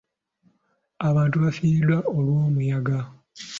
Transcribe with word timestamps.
Abantu 1.09 1.35
bafiiriziddwa 1.43 1.97
olw'omuyaga. 2.17 2.97